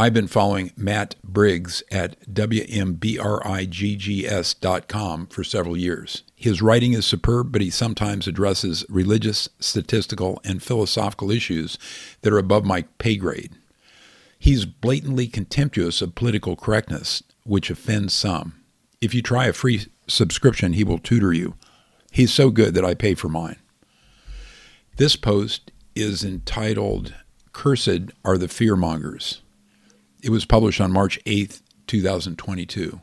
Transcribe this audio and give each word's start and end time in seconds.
I've 0.00 0.14
been 0.14 0.28
following 0.28 0.70
Matt 0.76 1.16
Briggs 1.24 1.82
at 1.90 2.20
WMBRIGGS.com 2.32 5.26
for 5.26 5.42
several 5.42 5.76
years. 5.76 6.22
His 6.36 6.62
writing 6.62 6.92
is 6.92 7.04
superb, 7.04 7.50
but 7.50 7.62
he 7.62 7.70
sometimes 7.70 8.28
addresses 8.28 8.86
religious, 8.88 9.48
statistical, 9.58 10.40
and 10.44 10.62
philosophical 10.62 11.32
issues 11.32 11.78
that 12.22 12.32
are 12.32 12.38
above 12.38 12.64
my 12.64 12.82
pay 12.98 13.16
grade. 13.16 13.56
He's 14.38 14.66
blatantly 14.66 15.26
contemptuous 15.26 16.00
of 16.00 16.14
political 16.14 16.54
correctness, 16.54 17.24
which 17.42 17.68
offends 17.68 18.14
some. 18.14 18.54
If 19.00 19.14
you 19.14 19.22
try 19.22 19.46
a 19.46 19.52
free 19.52 19.86
subscription, 20.06 20.74
he 20.74 20.84
will 20.84 21.00
tutor 21.00 21.32
you. 21.32 21.54
He's 22.12 22.32
so 22.32 22.50
good 22.50 22.74
that 22.74 22.84
I 22.84 22.94
pay 22.94 23.16
for 23.16 23.28
mine. 23.28 23.56
This 24.94 25.16
post 25.16 25.72
is 25.96 26.22
entitled 26.22 27.14
Cursed 27.52 28.12
Are 28.24 28.38
the 28.38 28.46
Fearmongers. 28.46 29.40
It 30.20 30.30
was 30.30 30.44
published 30.44 30.80
on 30.80 30.90
March 30.90 31.22
8th, 31.26 31.62
2022. 31.86 33.00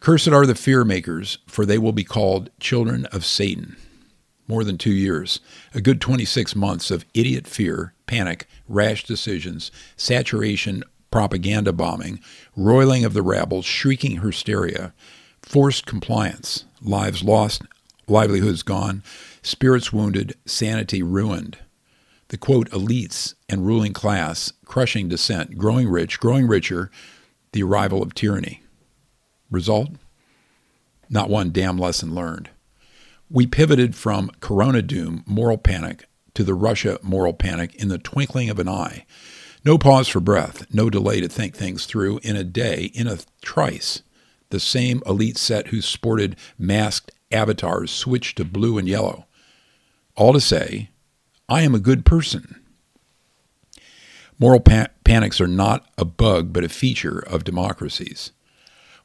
Cursed 0.00 0.28
are 0.28 0.44
the 0.44 0.56
fear 0.56 0.84
makers, 0.84 1.38
for 1.46 1.64
they 1.64 1.78
will 1.78 1.92
be 1.92 2.02
called 2.02 2.50
children 2.58 3.06
of 3.06 3.24
Satan. 3.24 3.76
More 4.48 4.64
than 4.64 4.76
two 4.76 4.92
years, 4.92 5.38
a 5.72 5.80
good 5.80 6.00
26 6.00 6.56
months 6.56 6.90
of 6.90 7.04
idiot 7.14 7.46
fear, 7.46 7.94
panic, 8.06 8.48
rash 8.68 9.04
decisions, 9.04 9.70
saturation, 9.96 10.82
propaganda 11.12 11.72
bombing, 11.72 12.18
roiling 12.56 13.04
of 13.04 13.14
the 13.14 13.22
rabble, 13.22 13.62
shrieking 13.62 14.20
hysteria, 14.20 14.92
forced 15.42 15.86
compliance, 15.86 16.64
lives 16.80 17.22
lost, 17.22 17.62
livelihoods 18.08 18.64
gone, 18.64 19.04
spirits 19.42 19.92
wounded, 19.92 20.34
sanity 20.44 21.04
ruined 21.04 21.58
the 22.32 22.38
quote 22.38 22.70
elites 22.70 23.34
and 23.46 23.66
ruling 23.66 23.92
class, 23.92 24.54
crushing 24.64 25.06
dissent, 25.06 25.58
growing 25.58 25.86
rich, 25.86 26.18
growing 26.18 26.46
richer, 26.46 26.90
the 27.52 27.62
arrival 27.62 28.02
of 28.02 28.14
tyranny. 28.14 28.62
Result? 29.50 29.90
Not 31.10 31.28
one 31.28 31.52
damn 31.52 31.76
lesson 31.76 32.14
learned. 32.14 32.48
We 33.28 33.46
pivoted 33.46 33.94
from 33.94 34.30
corona 34.40 34.80
doom, 34.80 35.24
moral 35.26 35.58
panic, 35.58 36.06
to 36.32 36.42
the 36.42 36.54
Russia 36.54 36.98
moral 37.02 37.34
panic 37.34 37.74
in 37.74 37.88
the 37.88 37.98
twinkling 37.98 38.48
of 38.48 38.58
an 38.58 38.68
eye. 38.68 39.04
No 39.62 39.76
pause 39.76 40.08
for 40.08 40.20
breath, 40.20 40.64
no 40.72 40.88
delay 40.88 41.20
to 41.20 41.28
think 41.28 41.54
things 41.54 41.84
through. 41.84 42.18
In 42.22 42.34
a 42.34 42.44
day, 42.44 42.92
in 42.94 43.08
a 43.08 43.18
trice, 43.42 44.00
the 44.48 44.58
same 44.58 45.02
elite 45.04 45.36
set 45.36 45.66
who 45.66 45.82
sported 45.82 46.36
masked 46.58 47.10
avatars 47.30 47.90
switched 47.90 48.38
to 48.38 48.46
blue 48.46 48.78
and 48.78 48.88
yellow. 48.88 49.26
All 50.16 50.32
to 50.32 50.40
say, 50.40 50.88
I 51.52 51.60
am 51.60 51.74
a 51.74 51.80
good 51.80 52.06
person. 52.06 52.64
Moral 54.38 54.60
pa- 54.60 54.86
panics 55.04 55.38
are 55.38 55.46
not 55.46 55.86
a 55.98 56.04
bug, 56.06 56.50
but 56.50 56.64
a 56.64 56.68
feature 56.70 57.18
of 57.18 57.44
democracies, 57.44 58.32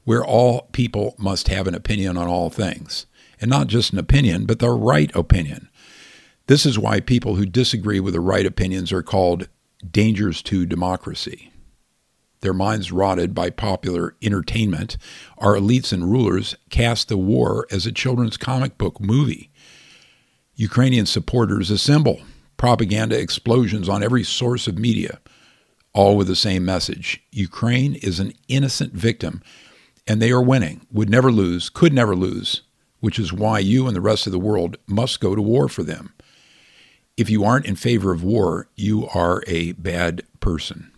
where 0.06 0.24
all 0.24 0.70
people 0.72 1.14
must 1.18 1.50
have 1.50 1.68
an 1.68 1.76
opinion 1.76 2.16
on 2.16 2.30
all 2.30 2.50
things, 2.50 3.06
and 3.42 3.50
not 3.50 3.68
just 3.68 3.92
an 3.92 4.00
opinion, 4.00 4.46
but 4.46 4.60
the 4.60 4.70
right 4.70 5.14
opinion. 5.14 5.68
This 6.46 6.66
is 6.66 6.80
why 6.80 7.02
people 7.02 7.36
who 7.36 7.46
disagree 7.46 8.00
with 8.00 8.14
the 8.14 8.22
right 8.22 8.46
opinions 8.46 8.94
are 8.94 9.04
called 9.04 9.50
dangers 9.92 10.42
to 10.44 10.66
democracy. 10.66 11.52
Their 12.40 12.54
minds 12.54 12.94
rotted 12.94 13.36
by 13.36 13.50
popular 13.50 14.16
entertainment, 14.22 14.96
our 15.38 15.56
elites 15.56 15.92
and 15.92 16.10
rulers 16.10 16.56
cast 16.70 17.10
the 17.10 17.18
war 17.18 17.68
as 17.72 17.86
a 17.86 17.92
children's 17.92 18.38
comic 18.38 18.78
book 18.78 19.02
movie. 19.02 19.52
Ukrainian 20.56 21.06
supporters 21.06 21.70
assemble 21.70 22.22
propaganda 22.58 23.20
explosions 23.20 23.88
on 23.88 24.04
every 24.04 24.24
source 24.24 24.68
of 24.68 24.78
media, 24.78 25.20
all 25.94 26.18
with 26.18 26.28
the 26.28 26.36
same 26.36 26.66
message 26.66 27.24
Ukraine 27.32 27.96
is 27.96 28.20
an 28.20 28.34
innocent 28.48 28.94
victim, 28.94 29.42
and 30.06 30.22
they 30.22 30.32
are 30.32 30.42
winning, 30.42 30.86
would 30.92 31.10
never 31.10 31.32
lose, 31.32 31.70
could 31.70 31.94
never 31.94 32.16
lose, 32.16 32.62
which 33.00 33.20
is 33.20 33.32
why 33.32 33.60
you 33.60 33.88
and 33.88 33.96
the 33.96 34.02
rest 34.02 34.26
of 34.26 34.32
the 34.32 34.40
world 34.40 34.78
must 34.88 35.20
go 35.20 35.36
to 35.36 35.42
war 35.42 35.68
for 35.70 35.84
them. 35.84 36.14
If 37.16 37.30
you 37.30 37.44
aren't 37.44 37.66
in 37.66 37.76
favor 37.76 38.12
of 38.12 38.24
war, 38.24 38.68
you 38.76 39.08
are 39.14 39.44
a 39.48 39.72
bad 39.74 40.24
person. 40.40 40.92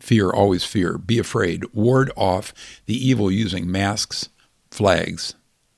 Fear, 0.00 0.30
always 0.30 0.64
fear. 0.64 0.98
Be 0.98 1.18
afraid. 1.18 1.64
Ward 1.72 2.10
off 2.16 2.52
the 2.86 2.94
evil 2.94 3.30
using 3.30 3.70
masks, 3.70 4.28
flags, 4.70 5.34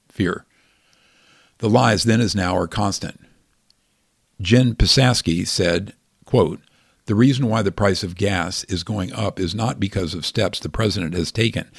fear. 0.09 0.45
The 1.59 1.71
lies 1.71 2.05
then 2.05 2.21
as 2.21 2.35
now 2.35 2.57
are 2.57 2.67
constant. 2.67 3.21
Jen 4.41 4.75
Psaki 4.75 5.47
said, 5.47 5.95
quote, 6.25 6.61
the 7.07 7.15
reason 7.15 7.49
why 7.49 7.63
the 7.63 7.73
price 7.73 8.05
of 8.05 8.17
gas 8.17 8.65
is 8.65 8.85
going 8.85 9.13
up 9.13 9.41
is 9.41 9.55
not 9.55 9.81
because 9.81 10.15
of 10.15 10.27
steps 10.27 10.61
the 10.61 10.69
president 10.69 11.15
has 11.15 11.33
taken. 11.33 11.71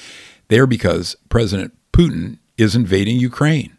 They're 0.48 0.66
because 0.66 1.16
President 1.30 1.78
Putin 1.94 2.40
is 2.58 2.76
invading 2.76 3.20
Ukraine. 3.20 3.78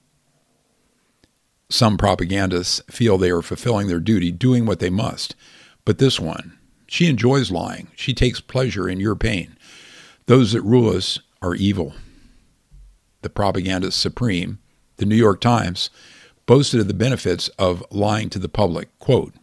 Some 1.69 1.97
propagandists 1.97 2.81
feel 2.89 3.19
they 3.19 3.31
are 3.31 3.43
fulfilling 3.43 3.89
their 3.89 4.01
duty, 4.01 4.31
doing 4.31 4.65
what 4.65 4.79
they 4.79 4.91
must. 4.91 5.35
But 5.85 5.99
this 5.99 6.21
one, 6.21 6.57
she 6.87 7.07
enjoys 7.07 7.51
lying. 7.51 7.89
She 7.97 8.15
takes 8.15 8.41
pleasure 8.41 8.89
in 8.89 9.01
your 9.01 9.17
pain. 9.17 9.57
Those 10.27 10.53
that 10.53 10.63
rule 10.63 10.97
us 10.97 11.19
are 11.43 11.55
evil. 11.55 11.95
The 13.23 13.31
propagandist 13.31 13.99
supreme, 13.99 14.61
the 14.97 15.07
New 15.07 15.17
York 15.17 15.41
Times, 15.41 15.91
boasted 16.51 16.81
of 16.81 16.89
the 16.89 16.95
benefits 16.95 17.47
of 17.61 17.81
lying 17.93 18.29
to 18.29 18.37
the 18.37 18.49
public. 18.49 18.89
Quote, 18.99 19.35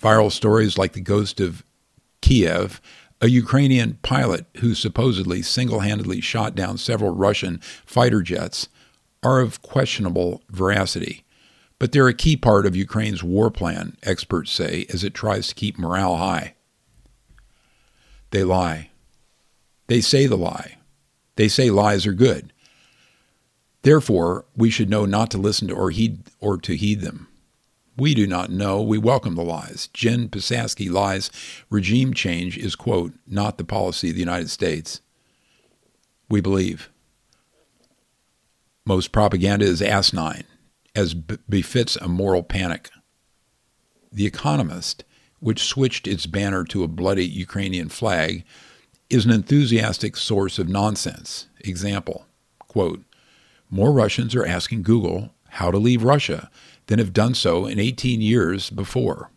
viral 0.00 0.30
stories 0.30 0.78
like 0.78 0.92
the 0.92 1.00
ghost 1.00 1.40
of 1.40 1.64
Kiev, 2.20 2.80
a 3.20 3.28
Ukrainian 3.28 3.98
pilot 4.02 4.46
who 4.58 4.76
supposedly 4.76 5.42
single 5.42 5.80
handedly 5.80 6.20
shot 6.20 6.54
down 6.54 6.78
several 6.78 7.12
Russian 7.12 7.58
fighter 7.84 8.22
jets, 8.22 8.68
are 9.24 9.40
of 9.40 9.62
questionable 9.62 10.44
veracity. 10.48 11.24
But 11.80 11.90
they're 11.90 12.06
a 12.06 12.14
key 12.14 12.36
part 12.36 12.66
of 12.66 12.76
Ukraine's 12.76 13.24
war 13.24 13.50
plan, 13.50 13.96
experts 14.04 14.52
say, 14.52 14.86
as 14.94 15.02
it 15.02 15.12
tries 15.12 15.48
to 15.48 15.56
keep 15.56 15.76
morale 15.76 16.18
high. 16.18 16.54
They 18.30 18.44
lie. 18.44 18.90
They 19.88 20.00
say 20.00 20.28
the 20.28 20.36
lie. 20.36 20.76
They 21.34 21.48
say 21.48 21.68
lies 21.68 22.06
are 22.06 22.12
good. 22.12 22.52
Therefore, 23.86 24.46
we 24.56 24.68
should 24.68 24.90
know 24.90 25.04
not 25.06 25.30
to 25.30 25.38
listen 25.38 25.68
to 25.68 25.74
or 25.76 25.92
heed 25.92 26.24
or 26.40 26.58
to 26.58 26.74
heed 26.74 27.02
them. 27.02 27.28
We 27.96 28.16
do 28.16 28.26
not 28.26 28.50
know. 28.50 28.82
We 28.82 28.98
welcome 28.98 29.36
the 29.36 29.44
lies. 29.44 29.88
Jen 29.92 30.28
Psaki 30.28 30.90
lies 30.90 31.30
regime 31.70 32.12
change 32.12 32.58
is, 32.58 32.74
quote, 32.74 33.12
not 33.28 33.58
the 33.58 33.64
policy 33.64 34.08
of 34.08 34.16
the 34.16 34.20
United 34.20 34.50
States. 34.50 35.02
We 36.28 36.40
believe. 36.40 36.90
Most 38.84 39.12
propaganda 39.12 39.64
is 39.64 39.80
asinine, 39.80 40.42
as 40.96 41.14
b- 41.14 41.38
befits 41.48 41.94
a 41.94 42.08
moral 42.08 42.42
panic. 42.42 42.90
The 44.10 44.26
Economist, 44.26 45.04
which 45.38 45.62
switched 45.62 46.08
its 46.08 46.26
banner 46.26 46.64
to 46.64 46.82
a 46.82 46.88
bloody 46.88 47.24
Ukrainian 47.24 47.88
flag, 47.88 48.42
is 49.08 49.24
an 49.24 49.30
enthusiastic 49.30 50.16
source 50.16 50.58
of 50.58 50.68
nonsense. 50.68 51.46
Example, 51.60 52.26
quote, 52.58 53.05
more 53.70 53.92
Russians 53.92 54.34
are 54.34 54.46
asking 54.46 54.82
Google 54.82 55.34
how 55.48 55.70
to 55.70 55.78
leave 55.78 56.04
Russia 56.04 56.50
than 56.86 56.98
have 56.98 57.12
done 57.12 57.34
so 57.34 57.66
in 57.66 57.78
18 57.78 58.20
years 58.20 58.70
before. 58.70 59.30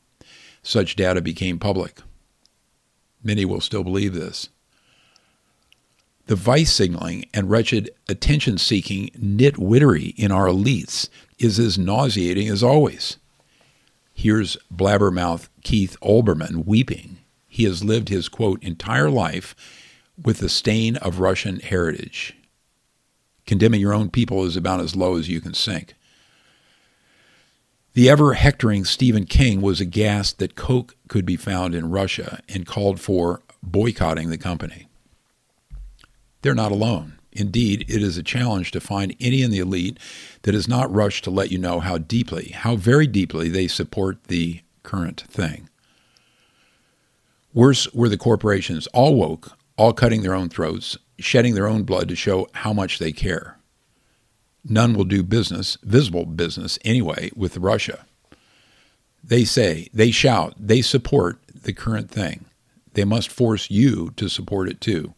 Such 0.61 0.95
data 0.95 1.21
became 1.21 1.59
public. 1.59 2.01
Many 3.23 3.45
will 3.45 3.61
still 3.61 3.83
believe 3.83 4.13
this. 4.13 4.49
The 6.27 6.35
vice 6.35 6.71
signaling 6.71 7.25
and 7.33 7.49
wretched 7.49 7.89
attention 8.07 8.59
seeking 8.59 9.09
nitwittery 9.17 10.13
in 10.15 10.31
our 10.31 10.45
elites 10.45 11.09
is 11.39 11.57
as 11.57 11.79
nauseating 11.79 12.47
as 12.49 12.61
always. 12.61 13.17
Here's 14.13 14.57
blabbermouth 14.71 15.49
Keith 15.63 15.97
Olbermann 16.01 16.65
weeping. 16.65 17.17
He 17.47 17.63
has 17.63 17.83
lived 17.83 18.09
his, 18.09 18.29
quote, 18.29 18.61
entire 18.61 19.09
life 19.09 19.55
with 20.21 20.37
the 20.37 20.49
stain 20.49 20.97
of 20.97 21.19
Russian 21.19 21.61
heritage. 21.61 22.35
Condemning 23.49 23.81
your 23.81 23.95
own 23.95 24.11
people 24.11 24.45
is 24.45 24.55
about 24.55 24.79
as 24.79 24.95
low 24.95 25.17
as 25.17 25.27
you 25.27 25.41
can 25.41 25.55
sink. 25.55 25.95
The 27.93 28.07
ever 28.07 28.35
hectoring 28.35 28.85
Stephen 28.85 29.25
King 29.25 29.59
was 29.59 29.81
aghast 29.81 30.37
that 30.37 30.53
Coke 30.53 30.95
could 31.07 31.25
be 31.25 31.35
found 31.35 31.73
in 31.73 31.89
Russia 31.89 32.43
and 32.47 32.67
called 32.67 32.99
for 32.99 33.41
boycotting 33.63 34.29
the 34.29 34.37
company. 34.37 34.87
They're 36.43 36.53
not 36.53 36.71
alone. 36.71 37.17
Indeed, 37.31 37.85
it 37.87 38.03
is 38.03 38.19
a 38.19 38.23
challenge 38.23 38.69
to 38.69 38.79
find 38.79 39.15
any 39.19 39.41
in 39.41 39.49
the 39.49 39.57
elite 39.57 39.97
that 40.43 40.53
has 40.53 40.67
not 40.67 40.93
rushed 40.93 41.23
to 41.23 41.31
let 41.31 41.51
you 41.51 41.57
know 41.57 41.79
how 41.79 41.97
deeply, 41.97 42.49
how 42.49 42.75
very 42.75 43.07
deeply 43.07 43.49
they 43.49 43.67
support 43.67 44.25
the 44.25 44.61
current 44.83 45.21
thing. 45.21 45.67
Worse 47.55 47.91
were 47.95 48.09
the 48.09 48.15
corporations, 48.15 48.85
all 48.93 49.15
woke, 49.15 49.57
all 49.75 49.91
cutting 49.91 50.21
their 50.21 50.35
own 50.35 50.49
throats, 50.49 50.99
shedding 51.19 51.55
their 51.55 51.67
own 51.67 51.83
blood 51.83 52.07
to 52.09 52.15
show 52.15 52.47
how 52.53 52.73
much 52.73 52.99
they 52.99 53.11
care. 53.11 53.57
None 54.63 54.93
will 54.93 55.05
do 55.05 55.23
business, 55.23 55.77
visible 55.83 56.25
business 56.25 56.77
anyway, 56.83 57.31
with 57.35 57.57
Russia. 57.57 58.05
They 59.23 59.45
say, 59.45 59.89
they 59.93 60.11
shout, 60.11 60.53
they 60.57 60.81
support 60.81 61.39
the 61.63 61.73
current 61.73 62.09
thing. 62.09 62.45
They 62.93 63.05
must 63.05 63.29
force 63.29 63.69
you 63.69 64.11
to 64.17 64.29
support 64.29 64.69
it 64.69 64.81
too. 64.81 65.13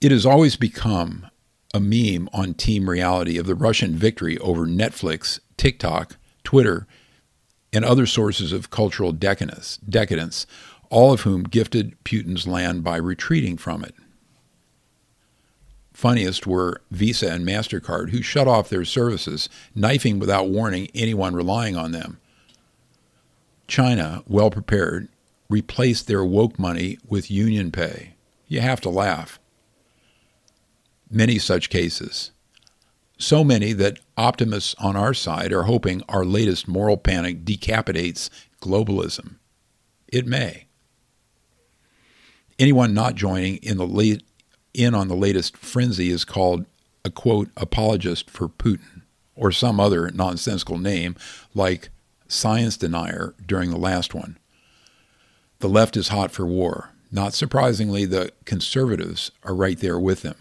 It 0.00 0.10
has 0.10 0.26
always 0.26 0.56
become 0.56 1.28
a 1.72 1.80
meme 1.80 2.28
on 2.32 2.54
Team 2.54 2.90
Reality 2.90 3.38
of 3.38 3.46
the 3.46 3.54
Russian 3.54 3.94
victory 3.94 4.36
over 4.38 4.66
Netflix, 4.66 5.40
TikTok, 5.56 6.16
Twitter, 6.44 6.86
and 7.72 7.84
other 7.84 8.06
sources 8.06 8.52
of 8.52 8.70
cultural 8.70 9.12
decadence, 9.12 9.78
decadence, 9.78 10.46
all 10.90 11.12
of 11.12 11.22
whom 11.22 11.44
gifted 11.44 11.96
Putin's 12.04 12.46
land 12.46 12.84
by 12.84 12.96
retreating 12.96 13.56
from 13.56 13.82
it. 13.82 13.94
Funniest 16.02 16.48
were 16.48 16.80
Visa 16.90 17.30
and 17.30 17.46
MasterCard, 17.46 18.10
who 18.10 18.22
shut 18.22 18.48
off 18.48 18.68
their 18.68 18.84
services, 18.84 19.48
knifing 19.72 20.18
without 20.18 20.48
warning 20.48 20.88
anyone 20.96 21.32
relying 21.32 21.76
on 21.76 21.92
them. 21.92 22.18
China, 23.68 24.24
well 24.26 24.50
prepared, 24.50 25.06
replaced 25.48 26.08
their 26.08 26.24
woke 26.24 26.58
money 26.58 26.98
with 27.06 27.28
UnionPay. 27.28 28.14
You 28.48 28.60
have 28.62 28.80
to 28.80 28.90
laugh. 28.90 29.38
Many 31.08 31.38
such 31.38 31.70
cases. 31.70 32.32
So 33.16 33.44
many 33.44 33.72
that 33.72 34.00
optimists 34.16 34.74
on 34.80 34.96
our 34.96 35.14
side 35.14 35.52
are 35.52 35.62
hoping 35.62 36.02
our 36.08 36.24
latest 36.24 36.66
moral 36.66 36.96
panic 36.96 37.44
decapitates 37.44 38.28
globalism. 38.60 39.36
It 40.08 40.26
may. 40.26 40.66
Anyone 42.58 42.92
not 42.92 43.14
joining 43.14 43.58
in 43.58 43.76
the 43.76 43.86
late, 43.86 44.24
in 44.74 44.94
on 44.94 45.08
the 45.08 45.16
latest 45.16 45.56
frenzy 45.56 46.10
is 46.10 46.24
called 46.24 46.66
a 47.04 47.10
quote 47.10 47.50
apologist 47.56 48.30
for 48.30 48.48
Putin 48.48 49.02
or 49.34 49.50
some 49.50 49.80
other 49.80 50.10
nonsensical 50.10 50.78
name 50.78 51.16
like 51.54 51.90
science 52.28 52.76
denier 52.76 53.34
during 53.44 53.70
the 53.70 53.78
last 53.78 54.14
one. 54.14 54.38
The 55.58 55.68
left 55.68 55.96
is 55.96 56.08
hot 56.08 56.30
for 56.30 56.46
war. 56.46 56.90
Not 57.10 57.34
surprisingly, 57.34 58.04
the 58.04 58.32
conservatives 58.44 59.30
are 59.44 59.54
right 59.54 59.78
there 59.78 59.98
with 59.98 60.22
them. 60.22 60.36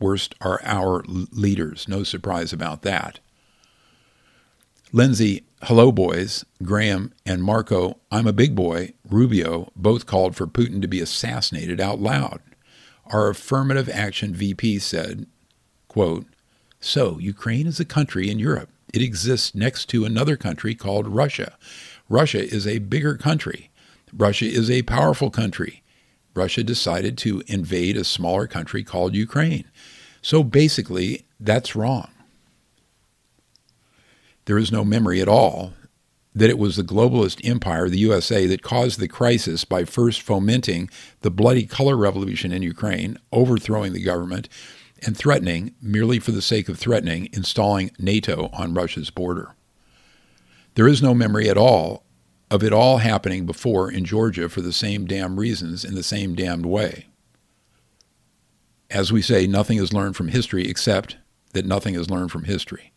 Worst 0.00 0.34
are 0.40 0.60
our 0.64 1.02
leaders. 1.06 1.86
No 1.88 2.02
surprise 2.02 2.52
about 2.52 2.82
that. 2.82 3.20
Lindsey, 4.92 5.44
hello, 5.62 5.92
boys. 5.92 6.44
Graham 6.62 7.12
and 7.24 7.42
Marco, 7.42 7.98
I'm 8.10 8.26
a 8.26 8.32
big 8.32 8.54
boy. 8.54 8.92
Rubio 9.08 9.72
both 9.76 10.06
called 10.06 10.36
for 10.36 10.46
Putin 10.46 10.82
to 10.82 10.88
be 10.88 11.00
assassinated 11.00 11.80
out 11.80 12.00
loud. 12.00 12.40
Our 13.06 13.28
affirmative 13.28 13.88
action 13.88 14.34
VP 14.34 14.78
said, 14.78 15.26
quote, 15.88 16.26
So, 16.80 17.18
Ukraine 17.18 17.66
is 17.66 17.78
a 17.80 17.84
country 17.84 18.30
in 18.30 18.38
Europe. 18.38 18.70
It 18.92 19.02
exists 19.02 19.54
next 19.54 19.86
to 19.86 20.04
another 20.04 20.36
country 20.36 20.74
called 20.74 21.08
Russia. 21.08 21.56
Russia 22.08 22.42
is 22.42 22.66
a 22.66 22.78
bigger 22.78 23.16
country. 23.16 23.70
Russia 24.12 24.46
is 24.46 24.70
a 24.70 24.82
powerful 24.82 25.30
country. 25.30 25.82
Russia 26.34 26.62
decided 26.62 27.16
to 27.18 27.42
invade 27.46 27.96
a 27.96 28.04
smaller 28.04 28.46
country 28.46 28.82
called 28.82 29.14
Ukraine. 29.14 29.64
So 30.22 30.42
basically, 30.42 31.24
that's 31.38 31.76
wrong. 31.76 32.08
There 34.46 34.58
is 34.58 34.72
no 34.72 34.84
memory 34.84 35.20
at 35.20 35.28
all 35.28 35.72
that 36.34 36.50
it 36.50 36.58
was 36.58 36.76
the 36.76 36.82
globalist 36.82 37.46
empire, 37.48 37.88
the 37.88 37.98
USA, 37.98 38.46
that 38.46 38.62
caused 38.62 38.98
the 38.98 39.08
crisis 39.08 39.64
by 39.64 39.84
first 39.84 40.20
fomenting 40.20 40.90
the 41.20 41.30
bloody 41.30 41.64
color 41.64 41.96
revolution 41.96 42.52
in 42.52 42.62
Ukraine, 42.62 43.18
overthrowing 43.32 43.92
the 43.92 44.02
government, 44.02 44.48
and 45.06 45.16
threatening, 45.16 45.74
merely 45.80 46.18
for 46.18 46.32
the 46.32 46.42
sake 46.42 46.68
of 46.68 46.78
threatening, 46.78 47.28
installing 47.32 47.90
NATO 47.98 48.50
on 48.52 48.74
Russia's 48.74 49.10
border. 49.10 49.54
There 50.74 50.88
is 50.88 51.02
no 51.02 51.14
memory 51.14 51.48
at 51.48 51.56
all 51.56 52.04
of 52.50 52.62
it 52.62 52.72
all 52.72 52.98
happening 52.98 53.46
before 53.46 53.90
in 53.90 54.04
Georgia 54.04 54.48
for 54.48 54.60
the 54.60 54.72
same 54.72 55.06
damn 55.06 55.38
reasons 55.38 55.84
in 55.84 55.94
the 55.94 56.02
same 56.02 56.34
damned 56.34 56.66
way. 56.66 57.06
As 58.90 59.12
we 59.12 59.22
say, 59.22 59.46
nothing 59.46 59.78
is 59.78 59.92
learned 59.92 60.14
from 60.16 60.28
history 60.28 60.68
except 60.68 61.16
that 61.52 61.66
nothing 61.66 61.94
is 61.94 62.10
learned 62.10 62.30
from 62.30 62.44
history. 62.44 62.93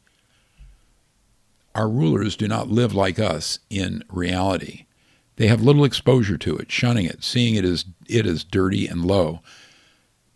Our 1.77 1.87
rulers 1.87 2.35
do 2.35 2.47
not 2.47 2.69
live 2.69 2.95
like 2.95 3.19
us 3.19 3.59
in 3.69 4.03
reality. 4.09 4.87
They 5.35 5.45
have 5.45 5.61
little 5.61 5.83
exposure 5.85 6.37
to 6.39 6.57
it, 6.57 6.71
shunning 6.71 7.05
it, 7.05 7.23
seeing 7.23 7.53
it 7.53 7.63
as 7.63 7.85
it 8.09 8.25
as 8.25 8.43
dirty 8.43 8.87
and 8.87 9.05
low. 9.05 9.41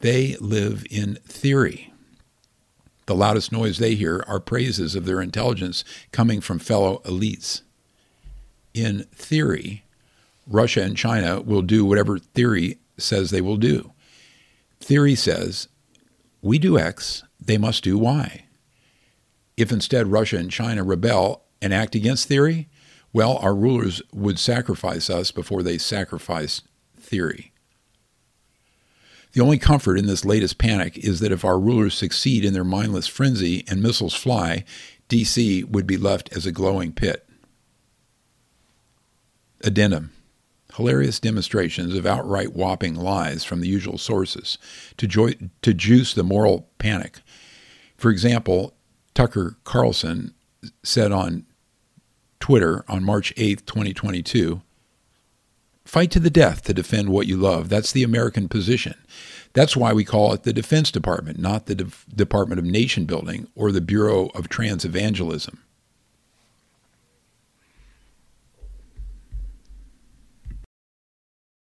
They 0.02 0.36
live 0.40 0.86
in 0.92 1.16
theory. 1.26 1.92
The 3.08 3.16
loudest 3.16 3.52
noise 3.52 3.80
they 3.80 3.96
hear 3.96 4.24
are 4.28 4.40
praises 4.40 4.94
of 4.94 5.06
their 5.06 5.20
intelligence 5.20 5.84
coming 6.12 6.42
from 6.42 6.60
fellow 6.60 7.02
elites. 7.06 7.64
In 8.76 9.06
theory, 9.12 9.84
Russia 10.46 10.84
and 10.84 10.96
China 10.96 11.42
will 11.42 11.64
do 11.64 11.84
whatever 11.84 12.20
theory 12.20 12.78
says 13.00 13.32
they 13.32 13.42
will 13.42 13.58
do. 13.58 13.94
Theory 14.80 15.16
says, 15.16 15.68
we 16.44 16.60
do 16.60 16.78
X, 16.78 17.24
they 17.44 17.58
must 17.58 17.84
do 17.84 17.98
Y. 17.98 18.46
If 19.58 19.72
instead 19.72 20.08
Russia 20.08 20.38
and 20.38 20.52
China 20.52 20.84
rebel 20.84 21.44
and 21.62 21.74
act 21.74 21.96
against 21.96 22.28
theory, 22.28 22.70
well, 23.14 23.38
our 23.38 23.54
rulers 23.54 24.02
would 24.14 24.40
sacrifice 24.40 25.10
us 25.10 25.32
before 25.32 25.64
they 25.64 25.78
sacrifice 25.78 26.62
theory. 26.98 27.52
The 29.34 29.42
only 29.42 29.58
comfort 29.58 29.98
in 29.98 30.08
this 30.08 30.26
latest 30.26 30.58
panic 30.58 30.98
is 30.98 31.20
that 31.20 31.32
if 31.32 31.46
our 31.46 31.60
rulers 31.60 31.94
succeed 31.94 32.44
in 32.44 32.54
their 32.54 32.64
mindless 32.64 33.08
frenzy 33.08 33.64
and 33.68 33.82
missiles 33.82 34.14
fly, 34.14 34.66
DC 35.10 35.70
would 35.70 35.88
be 35.88 35.98
left 35.98 36.36
as 36.36 36.46
a 36.46 36.52
glowing 36.52 36.92
pit. 36.92 37.28
Addendum 39.64 40.12
hilarious 40.76 41.20
demonstrations 41.20 41.96
of 41.96 42.06
outright 42.06 42.54
whopping 42.54 42.96
lies 42.96 43.44
from 43.44 43.62
the 43.62 43.68
usual 43.68 43.98
sources 43.98 44.58
to, 44.98 45.08
jo- 45.08 45.34
to 45.62 45.74
juice 45.74 46.14
the 46.14 46.24
moral 46.24 46.70
panic. 46.78 47.20
For 47.98 48.10
example, 48.10 48.74
Tucker 49.14 49.58
Carlson 49.64 50.34
said 50.84 51.12
on 51.12 51.46
Twitter 52.40 52.84
on 52.88 53.04
March 53.04 53.34
8, 53.38 53.66
2022, 53.66 54.62
Fight 55.84 56.12
to 56.12 56.20
the 56.20 56.30
death 56.30 56.64
to 56.64 56.74
defend 56.74 57.10
what 57.10 57.28
you 57.28 57.36
love. 57.36 57.68
That's 57.68 57.92
the 57.92 58.04
American 58.04 58.48
position. 58.48 58.96
That's 59.54 59.76
why 59.76 59.92
we 59.92 60.06
call 60.06 60.32
it 60.32 60.44
the 60.44 60.54
Defense 60.54 60.92
Department, 60.92 61.38
not 61.40 61.66
the 61.66 61.76
De- 61.76 61.92
Department 62.16 62.60
of 62.60 62.66
Nation 62.66 63.06
Building 63.06 63.48
or 63.56 63.72
the 63.72 63.82
Bureau 63.82 64.28
of 64.28 64.48
Trans 64.48 64.86
Evangelism. 64.86 65.62